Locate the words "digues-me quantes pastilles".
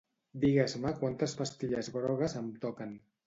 0.43-1.91